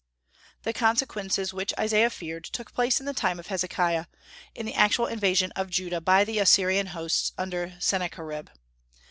The 0.63 0.73
consequences 0.73 1.53
which 1.53 1.75
Isaiah 1.79 2.09
feared, 2.09 2.43
took 2.45 2.73
place 2.73 2.99
in 2.99 3.05
the 3.05 3.13
time 3.13 3.37
of 3.39 3.45
Hezekiah, 3.45 4.05
in 4.55 4.65
the 4.65 4.73
actual 4.73 5.05
invasion 5.05 5.51
of 5.51 5.69
Judah 5.69 6.01
by 6.01 6.23
the 6.23 6.39
Assyrian 6.39 6.87
hosts 6.87 7.33
under 7.37 7.75
Sennacherib. 7.79 8.47